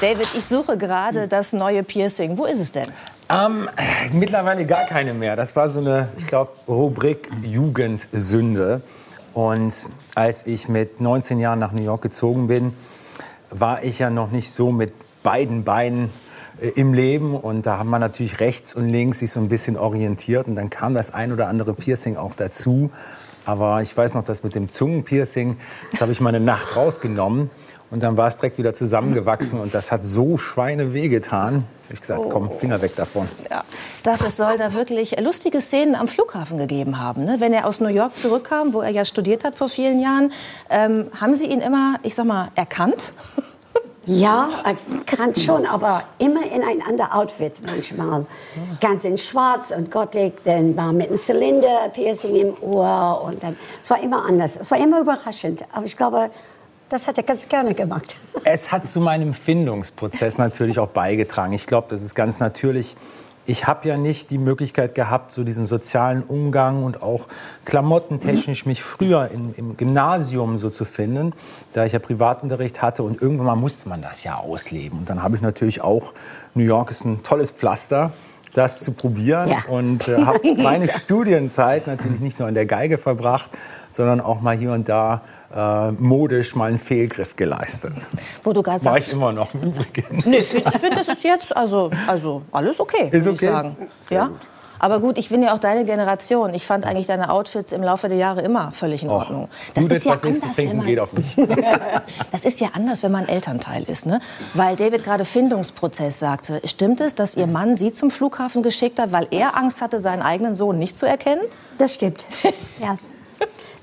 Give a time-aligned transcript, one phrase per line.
[0.00, 2.38] David, ich suche gerade das neue Piercing.
[2.38, 2.86] Wo ist es denn?
[3.28, 3.68] Ähm,
[4.14, 5.36] mittlerweile gar keine mehr.
[5.36, 8.80] Das war so eine, ich glaube, Rubrik Jugendsünde.
[9.34, 9.74] Und
[10.14, 12.72] als ich mit 19 Jahren nach New York gezogen bin,
[13.50, 16.10] war ich ja noch nicht so mit beiden Beinen
[16.62, 19.76] äh, im Leben und da haben wir natürlich rechts und links sich so ein bisschen
[19.76, 22.90] orientiert und dann kam das ein oder andere Piercing auch dazu.
[23.46, 25.56] Aber ich weiß noch, dass mit dem Zungenpiercing,
[25.92, 27.50] das habe ich mal eine Nacht rausgenommen
[27.90, 31.64] und dann war es direkt wieder zusammengewachsen und das hat so Schweine wehgetan.
[31.88, 33.28] Hab ich gesagt, komm, Finger weg davon.
[33.50, 33.64] Ja.
[34.04, 37.24] Dafür es soll da wirklich lustige Szenen am Flughafen gegeben haben.
[37.24, 37.36] Ne?
[37.40, 40.32] Wenn er aus New York zurückkam, wo er ja studiert hat vor vielen Jahren,
[40.68, 43.12] ähm, haben Sie ihn immer, ich sag mal, erkannt?
[44.06, 48.24] Ja, erkannt schon, aber immer in ein anderes Outfit manchmal.
[48.80, 53.90] Ganz in schwarz und gothic, dann war mit einem Zylinder-Piercing im Ohr und dann, es
[53.90, 54.56] war immer anders.
[54.56, 56.30] Es war immer überraschend, aber ich glaube,
[56.88, 58.16] das hat er ganz gerne gemacht.
[58.44, 61.52] Es hat zu meinem Findungsprozess natürlich auch beigetragen.
[61.52, 62.96] Ich glaube, das ist ganz natürlich.
[63.46, 67.26] Ich habe ja nicht die Möglichkeit gehabt, so diesen sozialen Umgang und auch
[67.64, 71.32] klamottentechnisch mich früher in, im Gymnasium so zu finden,
[71.72, 75.00] da ich ja Privatunterricht hatte und irgendwann mal musste man das ja ausleben.
[75.00, 76.12] Und dann habe ich natürlich auch,
[76.54, 78.12] New York ist ein tolles Pflaster,
[78.54, 79.58] das zu probieren Ja.
[79.68, 83.50] und äh, habe meine Studienzeit natürlich nicht nur in der Geige verbracht,
[83.90, 85.22] sondern auch mal hier und da
[85.54, 87.92] äh, modisch mal einen Fehlgriff geleistet.
[88.42, 90.22] Wo du gerade War ich immer noch im Übrigen.
[90.26, 93.44] nee, find- ich finde, das ist jetzt also, also alles okay, Ist okay?
[93.46, 93.76] ich sagen.
[94.10, 94.30] ja?
[94.80, 96.54] Aber gut, ich bin ja auch deine Generation.
[96.54, 99.48] Ich fand eigentlich deine Outfits im Laufe der Jahre immer völlig in Ordnung.
[99.74, 101.36] Das Judith, ist ja anders, wenn man, Geht auf mich.
[102.32, 104.20] das ist ja anders, wenn man Elternteil ist, ne?
[104.54, 106.62] Weil David gerade Findungsprozess sagte.
[106.64, 110.22] Stimmt es, dass ihr Mann sie zum Flughafen geschickt hat, weil er Angst hatte, seinen
[110.22, 111.42] eigenen Sohn nicht zu erkennen?
[111.78, 112.26] Das stimmt.
[112.80, 112.96] Ja.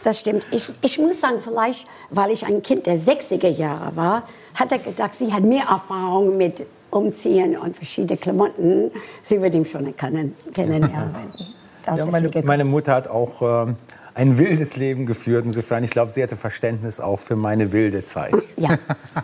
[0.03, 0.47] Das stimmt.
[0.51, 4.23] Ich, ich muss sagen, vielleicht, weil ich ein Kind der 60er Jahre war,
[4.55, 6.65] hat er gedacht, sie hat mehr Erfahrung mit
[6.97, 8.91] Umziehen und verschiedene Klamotten.
[9.21, 11.15] Sie wird ihn schon erkennen, kennenlernen.
[11.95, 13.77] Ja, meine, meine Mutter hat auch ähm,
[14.13, 15.45] ein wildes Leben geführt.
[15.45, 18.35] Insofern, ich glaube, sie hatte Verständnis auch für meine wilde Zeit.
[18.57, 18.77] Ja.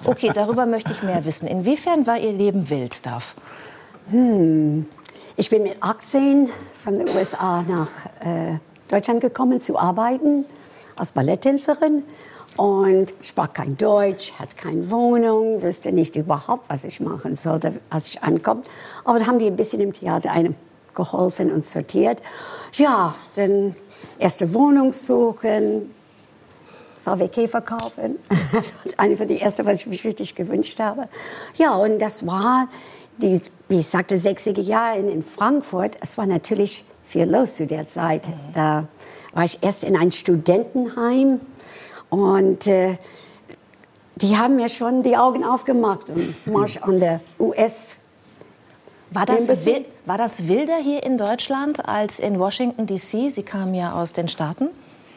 [0.05, 1.47] Okay, darüber möchte ich mehr wissen.
[1.47, 3.35] Inwiefern war ihr Leben wild, Darf?
[5.35, 6.49] Ich bin mit 18
[6.81, 7.89] von den USA nach
[8.21, 10.45] äh, Deutschland gekommen zu arbeiten
[10.95, 12.03] als Balletttänzerin
[12.57, 18.07] und sprach kein Deutsch, hatte keine Wohnung, wusste nicht überhaupt, was ich machen sollte, als
[18.09, 18.63] ich ankomme.
[19.03, 20.55] Aber da haben die ein bisschen im Theater einem
[20.93, 22.21] geholfen und sortiert.
[22.73, 23.75] Ja, dann
[24.19, 25.91] erste Wohnung suchen,
[26.99, 28.17] VW verkaufen.
[28.53, 31.09] Das war eine von die ersten, was ich mich richtig gewünscht habe.
[31.55, 32.67] Ja, und das war,
[33.17, 35.97] die, wie ich sagte, 60er Jahre in Frankfurt.
[36.01, 38.29] Es war natürlich viel los zu der Zeit.
[38.53, 38.87] Da
[39.33, 41.41] war ich erst in ein Studentenheim
[42.13, 42.97] und äh,
[44.17, 47.97] die haben mir schon die Augen aufgemacht und Marsch an der US.
[49.09, 49.47] War das,
[50.05, 53.29] war das wilder hier in Deutschland als in Washington, D.C.?
[53.29, 54.69] Sie kamen ja aus den Staaten.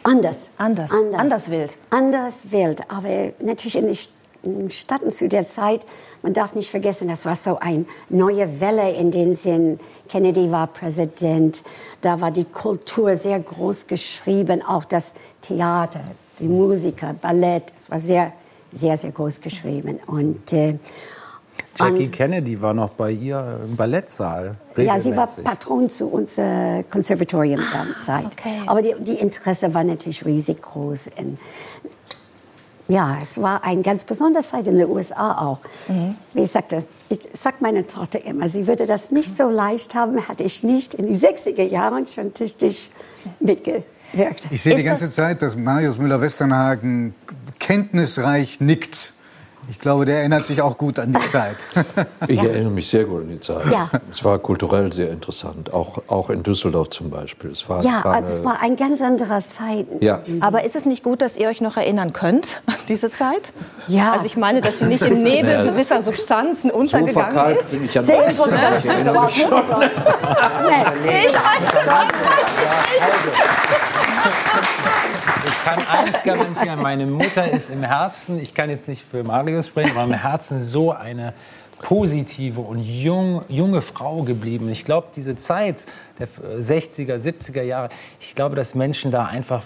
[0.03, 0.51] Anders.
[0.59, 0.91] Anders.
[1.21, 1.77] Anders wild.
[1.91, 2.83] Anders wild.
[2.91, 3.09] Aber
[3.41, 4.09] natürlich in den St-
[4.43, 5.85] in den Staaten zu der Zeit,
[6.23, 9.81] man darf nicht vergessen, das war so eine neue Welle in dem Sinn.
[10.09, 11.63] Kennedy war Präsident.
[12.01, 14.63] Da war die Kultur sehr groß geschrieben.
[14.63, 16.01] Auch das Theater,
[16.39, 17.73] die Musiker, Ballett.
[17.75, 18.33] Es war sehr,
[18.73, 19.99] sehr, sehr groß geschrieben.
[20.07, 20.79] Und, äh,
[21.79, 24.57] Jackie und- Kennedy war noch bei ihr im Ballettsaal.
[24.77, 25.45] ja, sie war regelmäßig.
[25.45, 28.27] Patron zu unserem Konservatorium der Zeit.
[28.27, 28.63] okay.
[28.67, 31.09] Aber die, die Interesse war natürlich riesig groß.
[31.19, 31.39] Und
[32.89, 35.59] ja, es war eine ganz besondere Zeit in den USA auch.
[36.35, 40.29] Wie ich sagte, ich sag meiner Tochter immer, sie würde das nicht so leicht haben,
[40.29, 42.91] hatte ich nicht in die 60er Jahren schon tüchtig
[44.13, 44.47] mitgewirkt.
[44.51, 47.15] Ich sehe die Ist ganze das- Zeit, dass Marius Müller-Westernhagen
[47.59, 49.13] kenntnisreich nickt.
[49.69, 51.57] Ich glaube, der erinnert sich auch gut an die Zeit.
[52.29, 53.67] Ich erinnere mich sehr gut an die Zeit.
[53.71, 53.91] Ja.
[54.13, 57.51] Es war kulturell sehr interessant, auch, auch in Düsseldorf zum Beispiel.
[57.51, 59.87] Es war, Ja, war also es war eine ganz andere Zeit.
[60.01, 60.21] ja.
[60.41, 63.53] Aber ist es nicht gut, dass ihr euch noch erinnern könnt an diese Zeit?
[63.89, 64.13] Ja.
[64.13, 67.71] Also ich meine, dass sie nicht im Nebel gewisser Substanzen so untergegangen verkalt ist.
[67.73, 68.31] bin ich an Sehr Sachen.
[68.31, 68.85] interessant.
[68.85, 69.51] Ich erinnere mich schon.
[69.51, 71.27] Nee.
[71.27, 72.13] Ich weiß
[74.01, 74.06] Ich
[75.67, 79.97] kann eins garantieren, meine Mutter ist im Herzen, ich kann jetzt nicht für Marius sprechen,
[79.97, 81.35] aber im Herzen so eine
[81.81, 84.71] positive und jung, junge Frau geblieben.
[84.71, 85.85] Ich glaube, diese Zeit
[86.21, 87.89] der 60er, 70er Jahre,
[88.21, 89.65] ich glaube, dass Menschen da einfach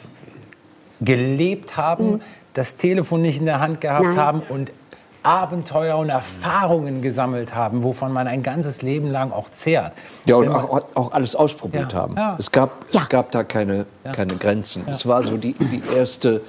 [1.03, 2.23] gelebt haben,
[2.55, 4.17] das Telefon nicht in der Hand gehabt Nein.
[4.17, 4.73] haben und
[5.23, 9.93] Abenteuer und Erfahrungen gesammelt haben, wovon man ein ganzes Leben lang auch zehrt.
[10.25, 12.17] Ja, und auch, auch alles ausprobiert Ja, haben.
[12.17, 12.37] ja.
[12.39, 13.01] Es, gab, Ja.
[13.03, 14.85] es gab da keine, keine Grenzen.
[14.89, 16.41] Es war so die, die erste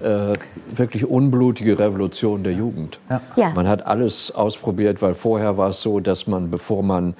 [0.00, 0.32] äh,
[0.74, 2.98] wirklich unblutige Revolution der Jugend.
[3.10, 3.20] Ja.
[3.36, 3.50] Ja.
[3.54, 7.14] Man hat alles ausprobiert, weil vorher war es so, dass man, bevor man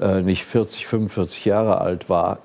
[0.00, 2.38] äh, nicht 40, 45 Jahre alt war,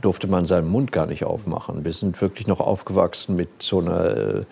[0.00, 1.84] durfte man seinen Mund gar nicht aufmachen.
[1.84, 4.44] Wir sind wirklich noch aufgewachsen mit so einer, äh,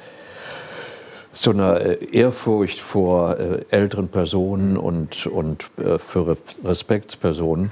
[1.35, 7.71] so einer äh, Ehrfurcht vor äh, älteren Personen und, und äh, für Re Respektspersonen.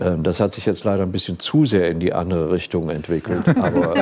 [0.00, 3.46] Ähm, das hat sich jetzt leider ein bisschen zu sehr in die andere Richtung entwickelt.
[3.62, 3.94] Aber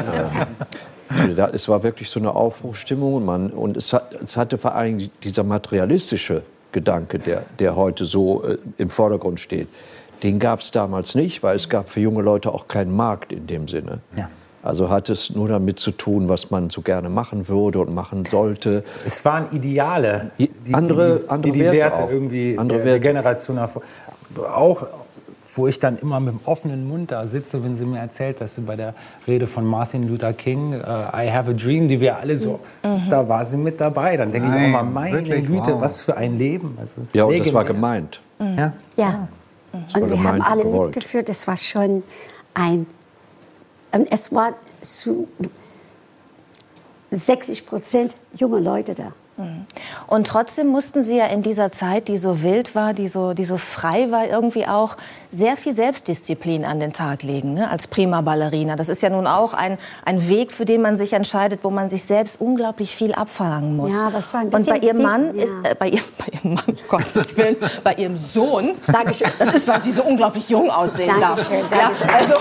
[1.36, 4.75] da, es war wirklich so eine Aufbruchsstimmung und, man, und es, hat, es hatte vor
[4.75, 9.69] allem dieser materialistische Gedanke, der, der heute so äh, im Vordergrund steht,
[10.22, 13.46] den gab es damals nicht, weil es gab für junge Leute auch keinen Markt in
[13.46, 14.00] dem Sinne.
[14.16, 14.28] Ja.
[14.62, 18.25] Also hat es nur damit zu tun, was man so gerne machen würde und machen
[18.25, 18.82] sollte.
[19.06, 22.10] Es waren Ideale, I- andere- die, andere die, die Werte Werte, auch.
[22.10, 23.00] irgendwie Andere der, der.
[23.00, 23.82] Generation davor.
[24.55, 24.87] Auch
[25.55, 28.56] wo ich dann immer mit dem offenen Mund da sitze, wenn sie mir erzählt, dass
[28.56, 28.94] sie bei der
[29.26, 33.28] Rede von Martin Luther King, äh, I have a dream, die wir alle so, da
[33.28, 34.16] war sie mit dabei.
[34.19, 35.46] Dann denke ich Nein, auch mal, meine wirklich?
[35.46, 35.81] Güte, Wow.
[35.81, 36.76] was für ein Leben.
[36.78, 38.20] Also, Ja, und das war gemeint.
[38.38, 38.72] Ja.
[38.96, 39.28] Ja.
[39.72, 40.94] war Und wir haben alle gewollt.
[40.94, 41.28] mitgeführt.
[41.31, 42.02] Es war schon
[42.54, 42.87] ein.
[43.93, 45.29] Und es war zu
[47.11, 49.12] 60 Prozent junge Leute da.
[50.08, 53.44] Und trotzdem mussten Sie ja in dieser Zeit, die so wild war, die so, die
[53.44, 54.96] so frei war, irgendwie auch
[55.31, 57.70] sehr viel Selbstdisziplin an den Tag legen, ne?
[57.70, 58.75] als prima Ballerina.
[58.75, 61.88] Das ist ja nun auch ein, ein Weg, für den man sich entscheidet, wo man
[61.88, 63.93] sich selbst unglaublich viel abverlangen muss.
[63.93, 65.43] Ja, das war ein Und bei bisschen Ihrem viel, Mann ja.
[65.44, 69.69] ist, äh, bei, ihr, bei Ihrem Mann, Gottes Willen, bei Ihrem Sohn, Dankeschön, das ist,
[69.69, 71.49] weil Sie so unglaublich jung aussehen darf.
[71.49, 72.11] Dankeschön, Ja, Dankeschön.
[72.11, 72.35] also,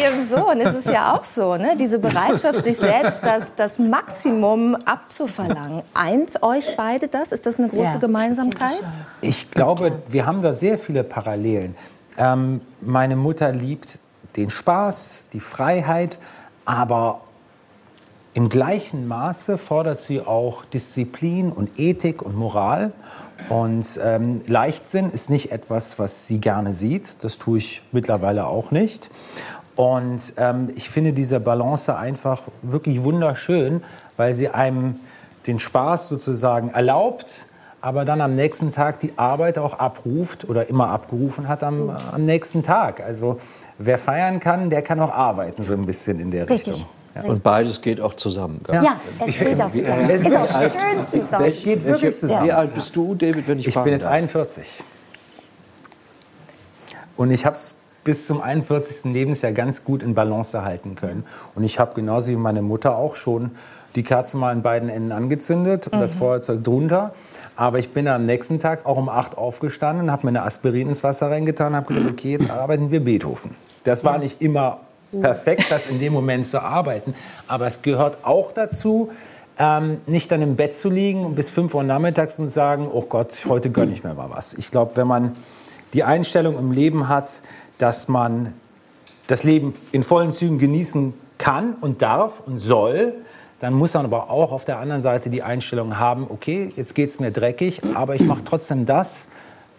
[0.00, 1.76] Ihrem Sohn ist es ja auch so, ne?
[1.78, 5.82] diese Bereitschaft, sich selbst das, das Maximum abzuverlangen.
[5.94, 7.32] Eint euch beide das?
[7.32, 7.96] Ist das eine große Ja.
[7.96, 8.82] Gemeinsamkeit?
[9.20, 11.76] Ich glaube, wir haben da sehr viele Parallelen.
[12.18, 13.98] Ähm, meine Mutter liebt
[14.36, 16.18] den Spaß, die Freiheit,
[16.64, 17.20] aber
[18.32, 22.92] im gleichen Maße fordert sie auch Disziplin und Ethik und Moral.
[23.48, 27.24] Und ähm, Leichtsinn ist nicht etwas, was sie gerne sieht.
[27.24, 29.10] Das tue ich mittlerweile auch nicht.
[29.80, 33.82] Und ähm, ich finde diese Balance einfach wirklich wunderschön,
[34.18, 34.96] weil sie einem
[35.46, 37.46] den Spaß sozusagen erlaubt,
[37.80, 42.26] aber dann am nächsten Tag die Arbeit auch abruft oder immer abgerufen hat am, am
[42.26, 43.00] nächsten Tag.
[43.02, 43.38] Also
[43.78, 46.74] wer feiern kann, der kann auch arbeiten, so ein bisschen in der Richtig.
[47.14, 47.30] Richtung.
[47.30, 48.60] Und beides geht auch zusammen.
[48.66, 48.84] gell?
[48.84, 50.10] Ja, es geht auch zusammen.
[50.10, 51.44] äh, Es ist auch wie alt- schön zusammen.
[51.46, 52.44] Es geht wirklich zusammen.
[52.46, 54.12] Wie alt bist du, David, wenn ich Ich bin jetzt darf?
[54.12, 54.82] 41.
[57.16, 59.12] Und ich habe es bis zum 41.
[59.12, 61.24] Lebensjahr ganz gut in Balance halten können.
[61.54, 63.52] Und ich habe genauso wie meine Mutter auch schon
[63.96, 67.12] die Kerze mal an beiden Enden angezündet und das Feuerzeug drunter.
[67.56, 71.02] Aber ich bin am nächsten Tag auch um 8 aufgestanden, habe mir eine Aspirin ins
[71.02, 73.54] Wasser reingetan und habe gesagt, okay, jetzt arbeiten wir Beethoven.
[73.84, 74.78] Das war nicht immer
[75.20, 77.14] perfekt, das in dem Moment zu arbeiten.
[77.48, 79.10] Aber es gehört auch dazu,
[79.58, 83.02] ähm, nicht dann im Bett zu liegen und bis 5 Uhr nachmittags und sagen, oh
[83.02, 84.54] Gott, heute gönne ich mir mal was.
[84.54, 85.36] Ich glaube, wenn man
[85.92, 87.42] die Einstellung im Leben hat,
[87.82, 88.54] dass man
[89.26, 93.14] das Leben in vollen Zügen genießen kann und darf und soll,
[93.60, 97.10] dann muss man aber auch auf der anderen Seite die Einstellung haben, okay, jetzt geht
[97.10, 99.28] es mir dreckig, aber ich mache trotzdem das,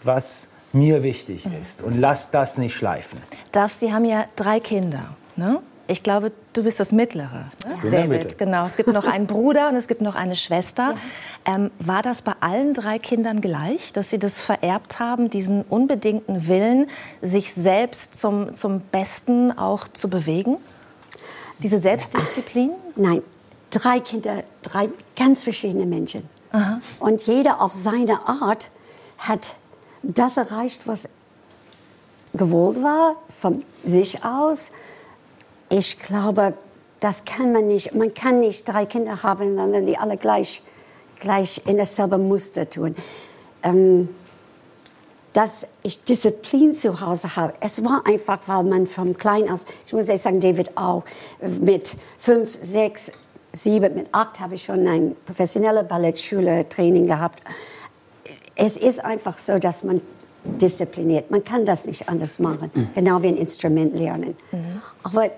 [0.04, 3.20] was mir wichtig ist und lass das nicht schleifen.
[3.52, 5.16] Darf, Sie haben ja drei Kinder.
[5.36, 5.60] Ne?
[5.92, 7.52] Ich glaube, du bist das Mittlere.
[7.68, 7.78] Ne?
[7.84, 8.36] der David, Mitte.
[8.38, 8.66] genau.
[8.66, 10.96] Es gibt noch einen Bruder und es gibt noch eine Schwester.
[11.44, 16.48] Ähm, war das bei allen drei Kindern gleich, dass sie das vererbt haben, diesen unbedingten
[16.48, 16.88] Willen,
[17.22, 20.56] sich selbst zum, zum Besten auch zu bewegen?
[21.60, 22.72] Diese Selbstdisziplin?
[22.96, 23.22] Nein,
[23.70, 26.24] drei Kinder, drei ganz verschiedene Menschen.
[27.00, 28.70] Und jeder auf seine Art
[29.18, 29.56] hat
[30.04, 31.10] das erreicht, was
[32.34, 34.72] gewollt war, von sich aus.
[35.74, 36.54] Ich glaube,
[37.00, 37.96] das kann man nicht.
[37.96, 40.62] Man kann nicht drei Kinder haben, und dann die alle gleich,
[41.22, 42.94] gleich in dasselbe Muster tun.
[43.64, 44.10] Ähm,
[45.32, 47.54] dass ich Disziplin zu Hause habe.
[47.62, 51.06] Es war einfach, weil man vom Klein aus, ich muss ehrlich sagen, David auch,
[51.62, 53.14] mit fünf, sechs,
[53.54, 57.44] sieben, mit acht habe ich schon ein professionelle Ballettschule-Training gehabt.
[58.56, 60.02] Es ist einfach so, dass man
[60.44, 61.32] diszipliniert.
[61.32, 64.36] Man kann das nicht anders machen, genau wie ein Instrument lernen.
[65.04, 65.30] Aber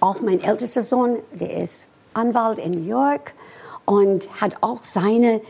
[0.00, 3.34] auch mein ältester Sohn, der ist Anwalt in New York
[3.84, 5.40] und hat auch seine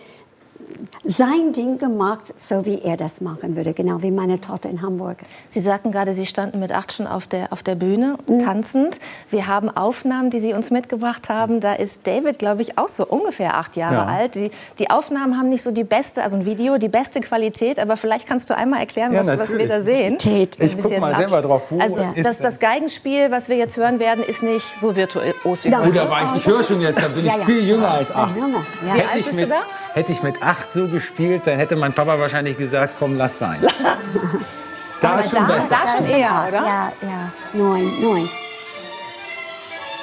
[1.04, 5.18] sein Ding gemacht, so wie er das machen würde, genau wie meine Tochter in Hamburg.
[5.48, 8.98] Sie sagten gerade, Sie standen mit acht schon auf der, auf der Bühne tanzend.
[9.30, 11.60] Wir haben Aufnahmen, die Sie uns mitgebracht haben.
[11.60, 14.04] Da ist David, glaube ich, auch so ungefähr acht Jahre Ja.
[14.06, 14.34] alt.
[14.34, 17.78] Die, die Aufnahmen haben nicht so die beste, also ein Video, die beste Qualität.
[17.78, 20.18] Aber vielleicht kannst du einmal erklären, Ja, was, was wir da sehen.
[20.18, 20.54] Tät.
[20.60, 21.18] Ich Bis guck jetzt mal ab.
[21.18, 24.66] selber drauf, wo Also ist das, das Geigenspiel, was wir jetzt hören werden, ist nicht
[24.80, 25.64] so virtuos.
[25.64, 25.80] wie Nein.
[25.80, 25.90] heute.
[25.90, 27.44] Oh, da war ich, ich höre schon jetzt, da bin ich Ja, ja.
[27.44, 28.36] viel jünger als acht.
[28.36, 28.94] Ja, ja.
[28.94, 29.56] Wie alt bist du da?
[29.94, 33.60] Hätte ich mit acht so gespielt, dann hätte mein Papa wahrscheinlich gesagt, komm, lass sein.
[35.00, 35.76] da ist schon da- besser.
[35.84, 36.58] da schon eher, oder?
[36.66, 38.28] Ja, ja, neun, neun.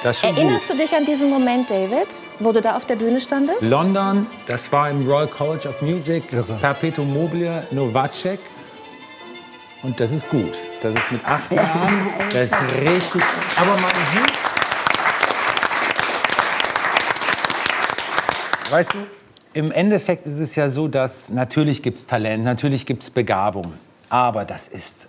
[0.02, 0.38] Das ist schon gut.
[0.38, 3.62] Erinnerst du dich an diesen Moment, David, wo du da auf der Bühne standest?
[3.62, 6.24] London, das war im Royal College of Music,
[6.60, 8.38] Perpetuum mobile, Novacek.
[9.82, 10.52] Und das ist gut.
[10.80, 13.22] Das ist mit acht Jahren, das ist richtig.
[13.56, 14.32] Aber man sieht,
[18.70, 18.98] weißt du,
[19.56, 23.72] im Endeffekt ist es ja so, dass natürlich gibt es Talent, natürlich gibt es Begabung.
[24.10, 25.08] Aber das ist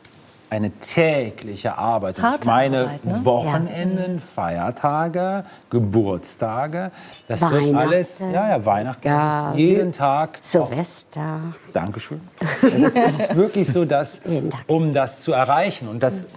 [0.49, 2.17] eine tägliche Arbeit.
[2.17, 3.25] Und ich Harte meine, Arbeit, ne?
[3.25, 6.91] Wochenenden, Feiertage, Geburtstage,
[7.27, 10.37] das wird alles, ja, ja, Weihnachten, Ja, ist jeden Tag.
[10.39, 11.41] Silvester.
[11.73, 12.21] Dankeschön.
[12.61, 14.21] Es ist, es ist wirklich so, dass,
[14.67, 16.27] um das zu erreichen, und das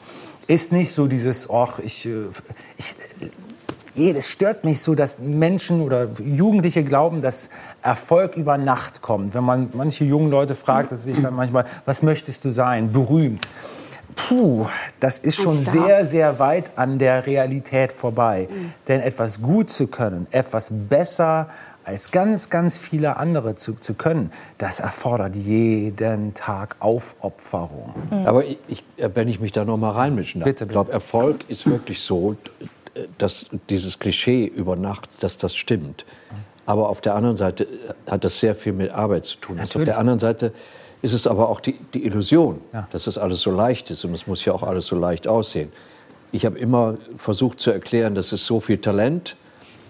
[0.49, 2.25] ist nicht so dieses, ach, ich, äh,
[2.77, 2.97] ich
[3.95, 7.51] jedes stört mich so, dass Menschen oder Jugendliche glauben, dass
[7.83, 9.35] Erfolg über Nacht kommt.
[9.35, 12.93] Wenn man manche jungen Leute fragt, dass ich dann manchmal, was möchtest du sein?
[12.93, 13.49] Berühmt.
[14.17, 14.67] Puh,
[14.99, 18.49] das ist schon sehr, sehr weit an der Realität vorbei.
[18.89, 21.49] Denn etwas gut zu können, etwas besser
[21.85, 27.95] als ganz, ganz viele andere zu, zu können, das erfordert jeden Tag Aufopferung.
[28.27, 30.93] Aber ich, ich, äh, wenn ich mich da noch mal reinmischen darf, Bitte, ich glaube,
[30.93, 32.37] Erfolg ist wirklich so,
[33.19, 36.05] dass dieses Klischee über Nacht, dass das stimmt.
[36.67, 39.59] Aber auf der anderen Seite äh, hat das sehr viel mit Arbeit zu tun.
[39.59, 40.53] Also auf der anderen Seite
[41.03, 42.87] ist es aber auch die, die Illusion, Ja.
[42.93, 45.73] dass das alles so leicht ist und es muss ja auch alles so leicht aussehen.
[46.33, 49.37] Ich habe immer versucht zu erklären, dass es so viel Talent,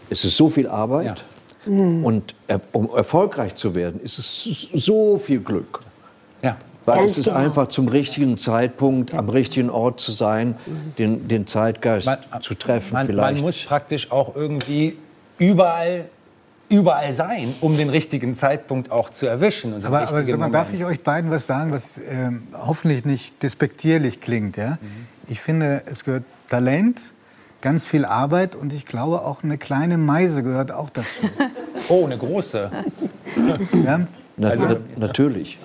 [0.09, 1.25] es ist so viel Arbeit
[1.66, 1.73] Ja.
[1.73, 5.80] und äh, um erfolgreich zu werden, ist es so viel Glück.
[6.87, 7.37] Weil Ganz es ist genau.
[7.37, 10.57] einfach zum richtigen Zeitpunkt, am richtigen Ort zu sein,
[10.99, 12.11] den, den Zeitgeist
[12.41, 13.35] zu treffen man, vielleicht.
[13.35, 14.97] man muss praktisch auch irgendwie
[15.39, 16.07] überall,
[16.69, 19.75] überall sein, um den richtigen Zeitpunkt auch zu erwischen.
[19.75, 24.21] Und Aber, aber mal, darf ich euch beiden was sagen, was ähm, hoffentlich nicht despektierlich
[24.21, 24.57] klingt?
[24.57, 24.79] Ja?
[25.29, 27.01] Ich finde, es gehört Talent,
[27.61, 31.29] ganz viel Arbeit und ich glaube auch eine kleine Meise gehört auch dazu.
[31.89, 32.71] Oh, eine große.
[33.87, 34.01] ja?
[34.41, 35.59] Na, Also- na, natürlich.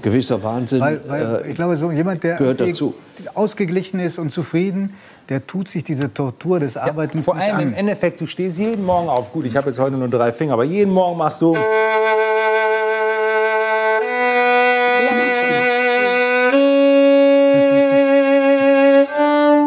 [0.00, 0.80] Gewisser Wahnsinn.
[0.80, 2.94] Weil, weil äh, ich glaube, so jemand, der gehört dazu.
[3.34, 4.94] ausgeglichen ist und zufrieden,
[5.28, 7.74] der tut sich diese Tortur des Arbeitens Vor nicht allem im an.
[7.74, 9.32] Endeffekt, du stehst jeden Morgen auf.
[9.34, 11.54] Gut, ich habe jetzt heute nur drei Finger, aber jeden Morgen machst du.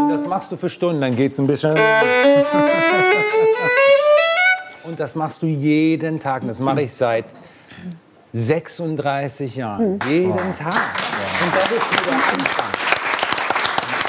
[0.02, 1.76] Und das machst du für Stunden, dann geht's ein bisschen.
[4.84, 6.42] Und das machst du jeden Tag.
[6.44, 7.26] Und das mache ich seit
[8.34, 10.00] 36 Jahren.
[10.08, 10.98] Jeden Tag.
[11.44, 12.66] Und das ist wieder Anfang.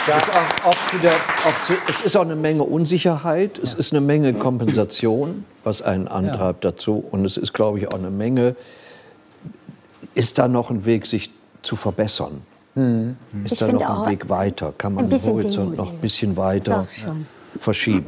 [0.06, 4.00] Das auch, auch wieder, auch zu, es ist auch eine Menge Unsicherheit, es ist eine
[4.00, 7.04] Menge Kompensation, was einen antreibt dazu.
[7.10, 8.56] Und es ist, glaube ich, auch eine Menge,
[10.14, 11.30] ist da noch ein Weg, sich
[11.62, 12.42] zu verbessern?
[13.44, 14.72] Ist Ich da noch ein Weg weiter?
[14.76, 16.86] Kann man ein den bisschen Horizont noch ein bisschen weiter
[17.58, 18.06] verschieben?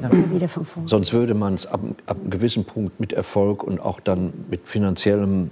[0.48, 0.88] Vorne.
[0.88, 4.66] Sonst würde man es ab, ab einem gewissen Punkt mit Erfolg und auch dann mit
[4.66, 5.50] finanziellem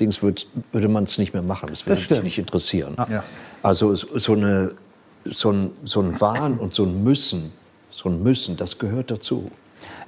[0.00, 1.68] Dings würd, würde man es nicht mehr machen.
[1.70, 2.96] Das würde mich nicht interessieren.
[3.10, 3.22] Ja.
[3.62, 4.72] Also so, so, eine,
[5.24, 7.52] so, ein, so ein Wahn und so ein Müssen,
[7.90, 9.50] so ein Müssen, das gehört dazu.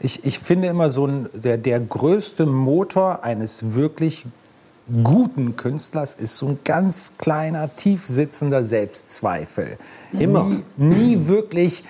[0.01, 4.27] Ich, ich finde immer so ein, der, der größte Motor eines wirklich
[5.03, 9.79] guten Künstlers ist so ein ganz kleiner, tief sitzender Selbstzweifel.
[10.13, 10.45] Immer.
[10.45, 11.85] Nie, nie wirklich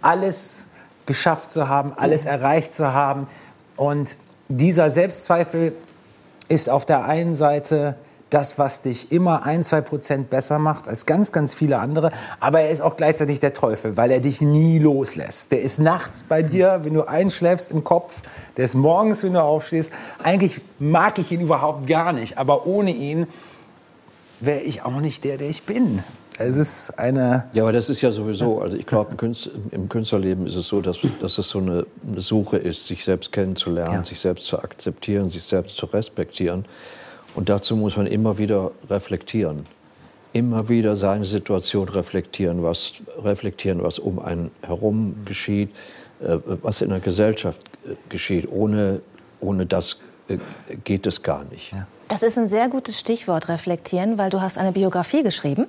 [0.00, 0.66] alles
[1.06, 3.26] geschafft zu haben, alles erreicht zu haben.
[3.76, 4.16] Und
[4.48, 5.74] dieser Selbstzweifel
[6.50, 7.96] ist auf der einen Seite
[8.30, 12.10] das, was dich immer ein, zwei Prozent besser macht als ganz, ganz viele andere.
[12.38, 15.50] Aber er ist auch gleichzeitig der Teufel, weil er dich nie loslässt.
[15.52, 18.22] Der ist nachts bei dir, wenn du einschläfst im Kopf.
[18.56, 19.92] Der ist morgens, wenn du aufstehst.
[20.22, 22.38] Eigentlich mag ich ihn überhaupt gar nicht.
[22.38, 23.26] Aber ohne ihn
[24.38, 26.02] wäre ich auch nicht der, der ich bin.
[26.42, 27.44] Es ist eine...
[27.52, 30.68] Ja, aber das ist ja sowieso, also ich glaube, im, Künst, im Künstlerleben ist es
[30.68, 34.04] so, dass, dass es so eine, eine Suche ist, sich selbst kennenzulernen, Ja.
[34.04, 36.64] sich selbst zu akzeptieren, sich selbst zu respektieren.
[37.34, 39.66] Und dazu muss man immer wieder reflektieren.
[40.32, 42.92] Immer wieder seine Situation reflektieren, was,
[43.22, 45.68] reflektieren, was um einen herum geschieht,
[46.20, 48.48] äh, was in der Gesellschaft äh, geschieht.
[48.50, 49.02] Ohne,
[49.40, 50.38] ohne das äh,
[50.84, 51.72] geht es gar nicht.
[52.08, 55.66] Das ist ein sehr gutes Stichwort, reflektieren, weil du hast eine Biografie geschrieben,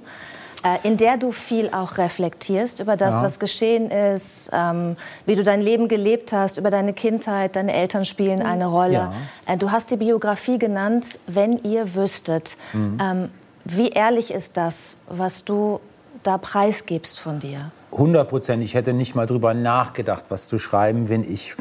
[0.84, 3.24] in der du viel auch reflektierst über das, ja.
[3.24, 8.06] was geschehen ist, ähm, wie du dein Leben gelebt hast, über deine Kindheit, deine Eltern
[8.06, 8.46] spielen mhm.
[8.46, 8.94] eine Rolle.
[8.94, 9.13] Ja.
[9.48, 12.58] Äh, du hast die Biografie genannt, wenn ihr wüsstet.
[12.74, 12.98] Mhm.
[13.01, 13.30] Ähm,
[13.65, 15.80] wie ehrlich ist das, was du
[16.24, 17.72] da preisgibst von dir?
[17.91, 18.63] 100 Prozent.
[18.63, 21.56] Ich hätte nicht mal drüber nachgedacht, was zu schreiben, wenn ich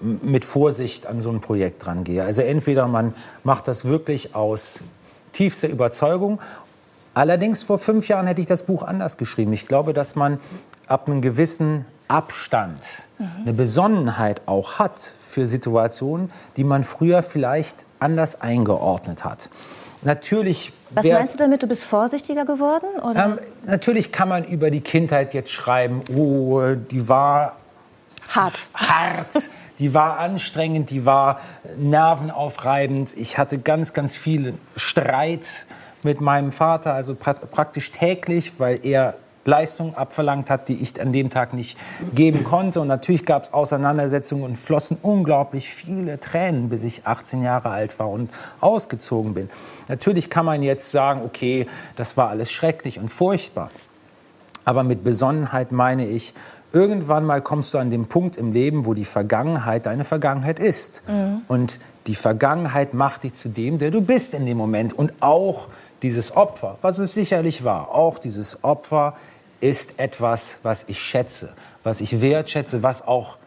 [0.00, 2.22] mit Vorsicht an so ein Projekt rangehe.
[2.22, 3.14] Also entweder man
[3.44, 4.82] macht das wirklich aus
[5.32, 6.40] tiefster Überzeugung.
[7.14, 9.52] Allerdings vor fünf Jahren hätte ich das Buch anders geschrieben.
[9.52, 10.38] Ich glaube, dass man
[10.86, 13.28] ab einem gewissen Abstand mhm.
[13.42, 19.48] eine Besonnenheit auch hat für Situationen, die man früher vielleicht anders eingeordnet hat.
[20.02, 20.72] Natürlich.
[20.90, 21.62] Was meinst du damit?
[21.62, 22.86] Du bist vorsichtiger geworden?
[23.00, 23.24] Oder?
[23.24, 27.56] Ähm, natürlich kann man über die Kindheit jetzt schreiben, oh, die war
[28.28, 28.54] hart.
[28.74, 29.50] Hart.
[29.78, 31.40] Die war anstrengend, die war
[31.78, 33.16] nervenaufreibend.
[33.16, 35.66] Ich hatte ganz, ganz viel Streit
[36.02, 39.14] mit meinem Vater, also pra praktisch täglich, weil er
[39.44, 41.78] Leistung abverlangt hat, die ich an dem Tag nicht
[42.14, 42.80] geben konnte.
[42.80, 47.98] Und natürlich gab es Auseinandersetzungen und flossen unglaublich viele Tränen, bis ich 18 Jahre alt
[47.98, 48.30] war und
[48.60, 49.48] ausgezogen bin.
[49.88, 51.66] Natürlich kann man jetzt sagen, okay,
[51.96, 53.70] das war alles schrecklich und furchtbar.
[54.64, 56.34] Aber mit Besonnenheit meine ich,
[56.72, 61.02] irgendwann mal kommst du an den Punkt im Leben, wo die Vergangenheit deine Vergangenheit ist.
[61.08, 61.42] Mhm.
[61.48, 64.92] Und die Vergangenheit macht dich zu dem, der du bist in dem Moment.
[64.92, 65.68] Und auch
[66.02, 69.14] dieses Opfer, was es sicherlich war, auch dieses Opfer
[69.60, 71.52] ist etwas, was ich schätze,
[71.82, 73.38] was ich wertschätze, was auch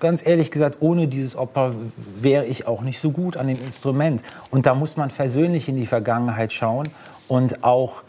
[0.00, 1.74] ganz ehrlich gesagt, ohne dieses Opfer
[2.16, 4.22] wäre ich auch nicht so gut an dem Instrument.
[4.50, 6.88] Und da muss man persönlich in die Vergangenheit schauen
[7.26, 8.02] und auch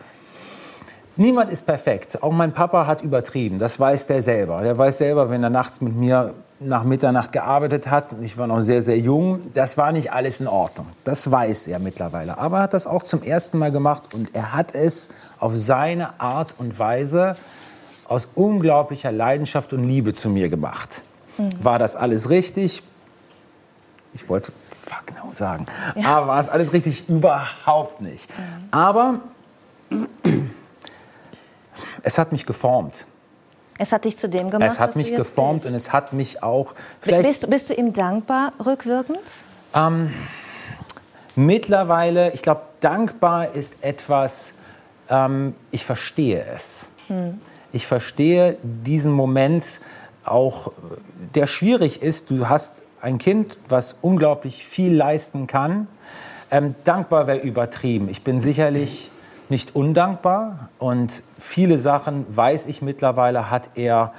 [1.20, 2.24] Niemand ist perfekt.
[2.24, 3.60] Auch mein Papa hat übertrieben.
[3.60, 4.62] Das weiß der selber.
[4.62, 8.48] Der weiß selber, wenn er nachts mit mir nach Mitternacht gearbeitet hat, und ich war
[8.48, 10.88] noch sehr, sehr jung, das war nicht alles in Ordnung.
[11.04, 12.38] Das weiß er mittlerweile.
[12.38, 15.10] Aber er hat das auch zum ersten Mal gemacht und er hat es
[15.40, 17.36] auf seine Art und Weise
[18.08, 21.02] aus unglaublicher Leidenschaft und Liebe zu mir gemacht.
[21.38, 21.50] Mhm.
[21.62, 22.82] War das alles richtig?
[24.14, 25.66] Ich wollte fuck no sagen.
[25.96, 26.16] Ja.
[26.16, 27.10] Aber war es alles richtig?
[27.10, 28.30] Überhaupt nicht.
[28.30, 28.68] Mhm.
[28.72, 29.20] Aber
[32.04, 33.06] es hat mich geformt.
[33.78, 34.70] Es hat dich zu dem gemacht.
[34.70, 35.72] Es hat mich geformt bist.
[35.72, 36.76] und es hat mich auch.
[37.06, 39.20] Bist, bist, du ihm dankbar rückwirkend?
[39.74, 40.14] Ähm,
[41.36, 44.56] mittlerweile, ich glaube, dankbar ist etwas,
[45.10, 46.88] ähm, ich verstehe es.
[47.08, 47.40] Hm.
[47.72, 49.80] Ich verstehe diesen Moment
[50.26, 50.72] auch,
[51.36, 52.30] der schwierig ist.
[52.30, 55.88] Du hast ein Kind, was unglaublich viel leisten kann.
[56.52, 58.10] Ähm, dankbar wäre übertrieben.
[58.10, 59.10] Ich bin sicherlich
[59.50, 64.14] nicht undankbar und viele Sachen, weiß ich mittlerweile, hat er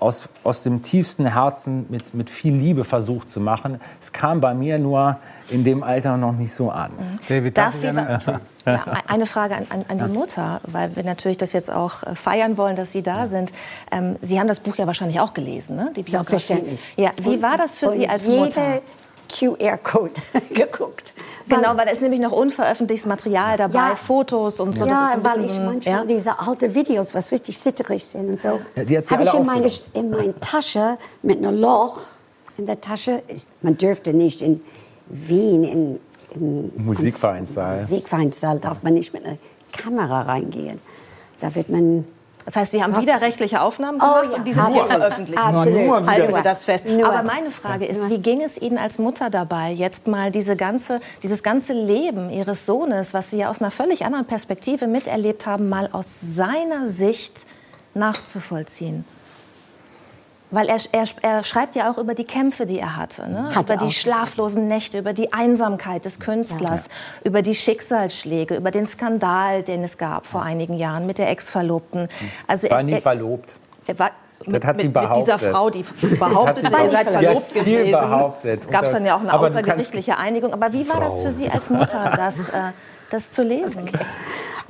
[0.00, 3.80] aus, aus dem tiefsten Herzen mit, mit viel Liebe versucht zu machen.
[4.00, 5.18] Es kam bei mir nur
[5.50, 6.90] in dem Alter noch nicht so an.
[6.92, 7.18] Mhm.
[7.28, 11.36] David, darf, darf ich ja, eine Frage an, an, an, die Mutter, weil wir natürlich
[11.36, 13.52] das jetzt auch äh, feiern wollen, dass Sie da sind.
[13.92, 15.92] Ähm, Sie haben das Buch ja wahrscheinlich auch gelesen, ne?
[15.94, 16.92] Die Selbstverständlich.
[16.96, 18.80] Ja, wie war das für Sie als Mutter?
[19.30, 20.12] QR-Code
[20.54, 21.14] geguckt.
[21.48, 24.86] Genau, weil da ist nämlich noch unveröffentlichtes Material dabei, ja, Fotos und so.
[24.86, 26.04] Ja, weil ich manchmal ja?
[26.04, 30.10] diese alten Videos, was richtig zitterig sind und so, ja, habe ich in meine, in
[30.10, 32.02] meine Tasche mit einem Loch
[32.56, 33.22] in der Tasche.
[33.62, 34.60] Man dürfte nicht in
[35.08, 36.00] Wien in,
[36.34, 37.80] in Musikvereinssaal.
[37.80, 39.38] Musikvereinssaal darf man nicht mit einer
[39.72, 40.78] Kamera reingehen.
[41.40, 42.06] Da wird man
[42.50, 43.02] das heißt, Sie haben Was?
[43.02, 44.38] widerrechtliche Aufnahmen oh gemacht oh, ja.
[44.38, 45.40] und die sind nicht veröffentlicht.
[45.40, 45.86] Absolut.
[45.86, 46.84] Nur Halten wir das fest.
[46.84, 47.06] Nur.
[47.06, 50.98] Aber meine Frage ist, wie ging es Ihnen als Mutter dabei, jetzt mal diese ganze,
[51.22, 55.68] dieses ganze Leben Ihres Sohnes, was Sie ja aus einer völlig anderen Perspektive miterlebt haben,
[55.68, 57.46] mal aus seiner Sicht
[57.94, 59.04] nachzuvollziehen?
[60.50, 63.30] Weil er, er, er, schreibt ja auch über die Kämpfe, die er hatte.
[63.30, 63.54] Ne?
[63.54, 67.28] Hat über die schlaflosen Nächte, über die Einsamkeit des Künstlers, ja.
[67.28, 72.08] über die Schicksalsschläge, über den Skandal, den es gab vor einigen Jahren mit der Ex-Verlobten.
[72.46, 73.56] Also war nie verlobt.
[73.86, 74.10] Er war,
[74.46, 75.84] mit, mit, mit, dieser Frau, die
[76.18, 77.90] behauptet, ihr seid verlobt ja, gewesen.
[77.90, 78.70] behauptet.
[78.70, 80.52] Gab es dann ja auch eine außergerichtliche Einigung.
[80.52, 81.04] Aber wie war Frau.
[81.04, 82.72] das für Sie als Mutter, das, äh,
[83.10, 83.90] das zu lesen?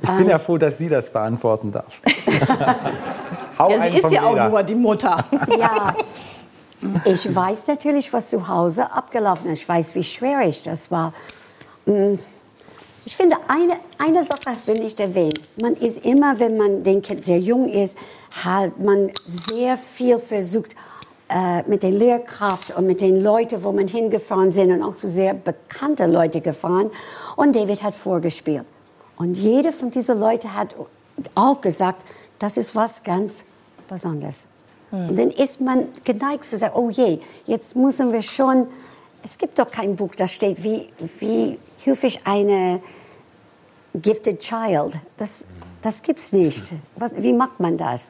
[0.03, 2.01] Ich bin ja froh, dass sie das beantworten darf.
[3.69, 5.23] ja, sie ist ja auch nur die Mutter.
[5.57, 5.95] ja.
[7.05, 9.59] Ich weiß natürlich, was zu Hause abgelaufen ist.
[9.59, 11.13] Ich weiß, wie schwierig das war.
[11.85, 12.15] Mm.
[13.05, 15.41] Ich finde, eine, eine Sache hast du nicht erwähnt.
[15.59, 17.97] Man ist immer, wenn man den Kind sehr jung ist,
[18.43, 20.75] hat man sehr viel versucht,
[21.29, 25.09] äh, mit den Lehrkraft und mit den Leuten, wo man hingefahren sind und auch zu
[25.09, 26.91] sehr bekannte Leute gefahren.
[27.35, 28.65] Und David hat vorgespielt.
[29.17, 30.75] Und jeder von diesen Leuten hat
[31.33, 32.05] auch gesagt,
[32.37, 33.45] das ist was ganz
[33.91, 34.47] Besonderes.
[34.89, 35.09] Hm.
[35.09, 38.67] Und dann ist man geneigt zu sagen, oh je, jetzt müssen wir schon
[39.23, 42.81] Es gibt doch kein Buch, das steht, wie, wie hilfe ich eine
[43.93, 44.97] gifted child.
[45.17, 45.45] Das,
[45.81, 46.71] das gibt's nicht.
[46.95, 48.09] Was, wie macht man das?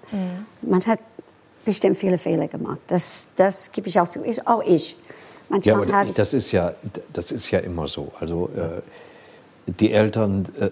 [0.62, 1.00] Man hat
[1.66, 2.80] bestimmt viele Fehler gemacht.
[2.88, 4.24] Das, das gebe ich auch zu.
[4.24, 4.92] Ich, auch ich.
[4.92, 4.98] Ja,
[5.50, 6.74] Manchmal aber habe ich das ist ja,
[7.12, 8.12] das ist ja immer so.
[8.20, 8.82] Also äh,
[9.68, 10.70] die Eltern äh,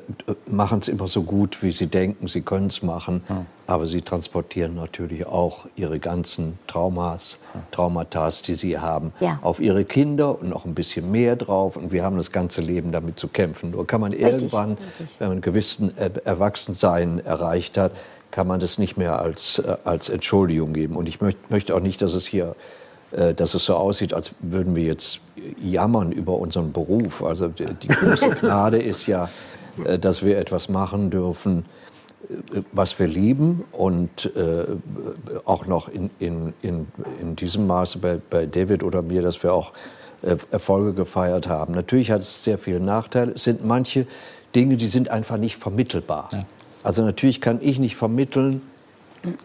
[0.49, 3.23] machen es immer so gut, wie sie denken, sie können es machen,
[3.67, 7.37] aber sie transportieren natürlich auch ihre ganzen Traumas,
[7.71, 9.39] Traumata, die sie haben, Ja.
[9.43, 11.77] auf ihre Kinder und noch ein bisschen mehr drauf.
[11.77, 13.71] Und wir haben das ganze Leben damit zu kämpfen.
[13.71, 15.19] Nur kann man irgendwann, richtig.
[15.19, 17.91] wenn man einen gewissen äh, Erwachsensein erreicht hat,
[18.31, 20.95] kann man das nicht mehr als, äh, als Entschuldigung geben.
[20.95, 22.55] Und ich möcht, möchte auch nicht, dass es hier äh,
[23.11, 25.21] dass es so aussieht, als würden wir jetzt
[25.61, 27.23] jammern über unseren Beruf.
[27.23, 29.29] Also die, die große Gnade ist ja,
[29.85, 31.65] äh, dass wir etwas machen dürfen,
[32.29, 34.65] äh, was wir lieben und äh,
[35.45, 36.87] auch noch in, in, in,
[37.21, 39.73] in diesem Maße bei, bei David oder mir, dass wir auch
[40.21, 41.73] äh, Erfolge gefeiert haben.
[41.73, 43.33] Natürlich hat es sehr viele Nachteile.
[43.33, 44.05] Es sind manche
[44.55, 46.29] Dinge, die sind einfach nicht vermittelbar.
[46.83, 48.61] Also natürlich kann ich nicht vermitteln,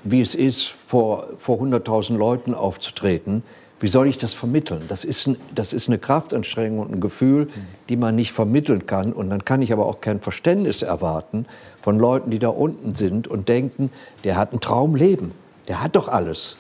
[0.02, 3.42] wie es ist, vor, vor 100.000 Leuten aufzutreten.
[3.80, 4.82] Wie soll ich das vermitteln?
[4.88, 7.48] Das ist, ein, das ist eine Kraftanstrengung und ein Gefühl,
[7.88, 9.12] die man nicht vermitteln kann.
[9.12, 11.46] Und dann kann ich aber auch kein Verständnis erwarten
[11.82, 13.90] von Leuten, die da unten sind und denken,
[14.22, 15.32] der hat ein Traumleben.
[15.68, 16.56] Der hat doch alles.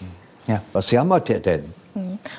[0.46, 0.62] Ja.
[0.72, 1.64] Was jammert der denn?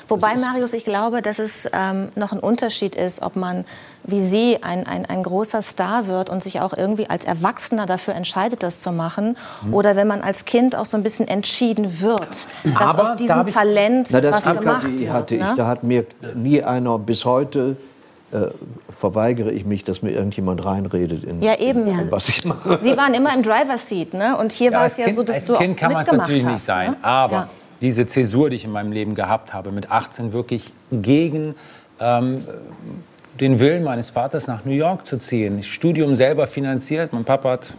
[0.08, 3.64] Wobei, Marius, ich glaube, dass es ähm, noch ein Unterschied ist, ob man
[4.04, 8.14] wie Sie ein, ein, ein großer Star wird und sich auch irgendwie als Erwachsener dafür
[8.14, 9.74] entscheidet, das zu machen, Mhm.
[9.74, 13.16] oder wenn man als Kind auch so ein bisschen entschieden wird, dass Aber aus da
[13.16, 15.10] diesem ich- Talent Na, das was Glück gemacht hatte, ich- wird.
[15.12, 15.40] hatte ich.
[15.40, 15.54] ne?
[15.56, 17.76] Da hat mir nie einer, bis heute
[18.32, 18.48] äh,
[18.98, 21.86] verweigere ich mich, dass mir irgendjemand reinredet in, Ja, eben.
[21.86, 22.78] in was ich mache.
[22.82, 24.36] Sie waren immer im Driver's Seat, ne?
[24.36, 26.02] Und hier Ja, war es ja kind, so, dass als du kind auch kann man
[26.02, 26.90] es mitgemacht natürlich hast, nicht sein.
[26.92, 26.96] Ne?
[27.02, 27.48] Aber Ja.
[27.80, 31.54] Diese Zäsur, die ich in meinem Leben gehabt habe, mit 18 wirklich gegen
[32.00, 32.42] ähm,
[33.40, 35.62] den Willen meines Vaters nach New York zu ziehen.
[35.62, 37.12] Studium selber finanziert.
[37.12, 37.74] Mein Papa hat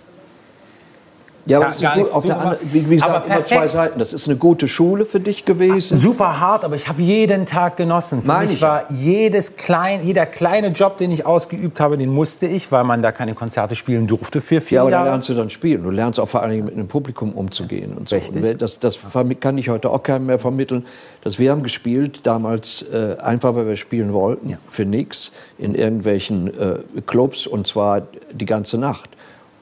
[1.48, 3.68] Ja, aber Gar- gut, auf der anderen, wie, wie gesagt, immer zwei.
[3.68, 4.00] Seiten.
[4.00, 5.98] Das ist eine gute Schule für dich gewesen.
[5.98, 8.22] super hart, aber ich habe jeden Tag genossen.
[8.22, 12.10] Für Meine mich ich war jedes klein, jeder kleine Job, den ich ausgeübt habe, den
[12.10, 15.10] musste ich, weil man da keine Konzerte spielen durfte für vier Ja, aber da Jahre.
[15.10, 15.84] lernst du dann spielen.
[15.84, 17.94] Du lernst auch vor allen Dingen mit einem Publikum umzugehen.
[17.94, 18.16] Und so.
[18.16, 18.44] Richtig.
[18.44, 18.98] Und das, das
[19.40, 20.86] kann ich heute auch keinem mehr vermitteln.
[21.24, 26.48] Dass wir haben gespielt damals äh, einfach, weil wir spielen wollten, für nichts, in irgendwelchen
[26.48, 29.10] äh, Clubs und zwar die ganze Nacht.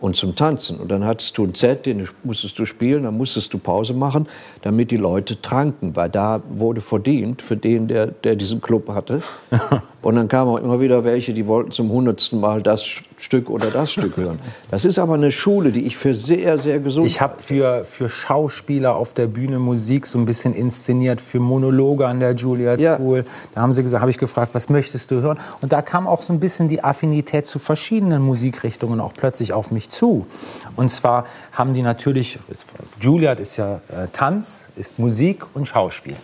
[0.05, 0.79] Und zum Tanzen.
[0.79, 4.27] Und dann hattest du ein Set, den musstest du spielen, dann musstest du Pause machen,
[4.61, 9.23] damit die Leute tranken, weil da wurde verdient für den, der, der diesen Club hatte.
[10.05, 12.85] Und dann kamen auch immer wieder welche, die wollten zum hundertsten Mal das
[13.17, 14.37] Stück oder das Stück hören.
[14.69, 18.07] Das ist aber eine Schule, die ich für sehr, sehr gesund Ich habe für, für
[18.07, 22.97] Schauspieler auf der Bühne Musik so ein bisschen inszeniert, für Monologe an der Juilliard Ja.
[22.97, 23.25] School.
[23.55, 25.39] Da haben sie gesagt, habe ich gefragt, was möchtest du hören?
[25.61, 29.71] Und da kam auch so ein bisschen die Affinität zu verschiedenen Musikrichtungen auch plötzlich auf
[29.71, 30.27] mich zu.
[30.75, 32.37] Und zwar haben die natürlich,
[33.01, 36.15] Juilliard ist ja äh, Tanz, ist Musik und Schauspiel.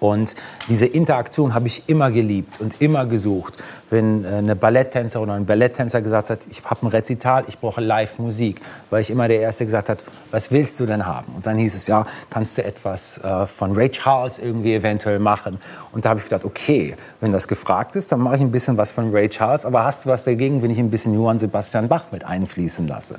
[0.00, 0.34] Und
[0.68, 3.54] diese Interaktion habe ich immer geliebt und immer gesucht.
[3.90, 7.80] Wenn äh, eine Balletttänzer oder ein Balletttänzer gesagt hat, ich habe ein Rezital, ich brauche
[7.80, 11.32] Live-Musik, weil ich immer der Erste gesagt hat, was willst du denn haben?
[11.34, 15.60] Und dann hieß es, ja, kannst du etwas äh, von Ray Charles irgendwie eventuell machen?
[15.92, 18.76] Und da habe ich gedacht, okay, wenn das gefragt ist, dann mache ich ein bisschen
[18.76, 21.88] was von Ray Charles, aber hast du was dagegen, wenn ich ein bisschen Johann Sebastian
[21.88, 23.16] Bach mit einfließen lasse?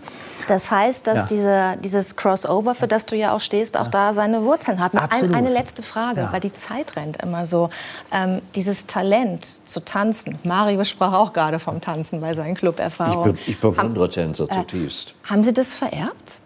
[0.47, 1.25] Das heißt, dass Ja.
[1.27, 4.91] diese, dieses Crossover, für das du ja auch stehst, auch da seine Wurzeln hat.
[4.93, 6.33] Ein, eine letzte Frage, Ja.
[6.33, 7.69] weil die Zeit rennt immer so.
[8.13, 13.33] Ähm, dieses Talent zu tanzen, Mario sprach auch gerade vom Tanzen bei seinen Ich, Club-Erfahrungen.
[13.33, 15.13] be ich bewundere Tänzer zutiefst.
[15.23, 16.39] Haben Sie das vererbt?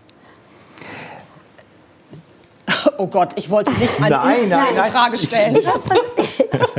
[2.97, 4.91] Oh Gott, ich wollte nicht eine Nein, nein, nein.
[4.91, 5.55] Frage stellen.
[5.61, 5.79] Ich, hab,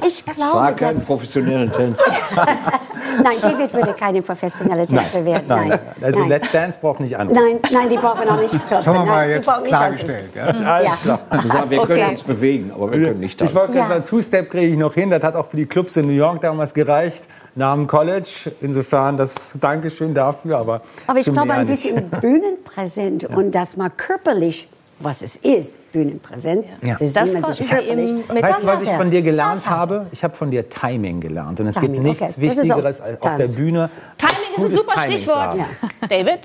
[0.07, 2.03] ich glaube, War dass, kein professioneller Tänzer.
[3.23, 5.45] nein, David würde keine professionelle Tänzer werden.
[5.49, 5.79] Nein, nein.
[6.01, 6.29] Also nein.
[6.29, 7.41] Let's Dance braucht nicht anrufen.
[7.43, 10.35] Nein, nein, die brauchen wir noch nicht Das haben wir mal jetzt klargestellt.
[10.35, 10.45] Ja?
[10.47, 10.97] Alles Ja.
[11.03, 11.21] klar.
[11.31, 12.11] Wir, sagen, wir können Okay.
[12.11, 13.55] uns bewegen, aber wir können nicht Ich tanzen.
[13.55, 13.95] wollte gerade Ja.
[13.95, 15.11] sagen, Two-Step kriege ich noch hin.
[15.11, 18.53] Das hat auch für die Clubs in New York damals gereicht, nach dem College.
[18.61, 20.59] Insofern das Dankeschön dafür.
[20.59, 24.69] Aber, Aber ich glaube, ein bisschen bühnenpräsent und das mal körperlich,
[25.05, 26.67] was es ist, bühnenpräsent.
[26.83, 26.93] Ja.
[26.95, 29.71] Das, ist, Das wie man sich körperlich- Weißt du, was ich von dir gelernt er.
[29.71, 30.07] habe?
[30.13, 31.61] Ich habe von dir Timing gelernt.
[31.61, 32.41] Und es Timing, gibt nichts okay.
[32.41, 33.47] Wichtigeres als auf der.
[33.49, 33.91] Bühne.
[34.19, 35.37] Timing ist ein super Timing Stichwort.
[35.39, 35.65] haben.
[36.09, 36.41] David?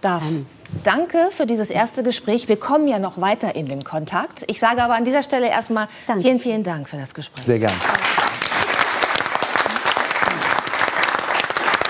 [0.00, 0.22] Darf.
[0.82, 2.48] Danke für dieses erste Gespräch.
[2.48, 4.44] Wir kommen ja noch weiter in den Kontakt.
[4.48, 6.22] Ich sage aber an dieser Stelle erstmal Danke.
[6.22, 7.44] vielen, vielen Dank für das Gespräch.
[7.44, 7.72] Sehr gern.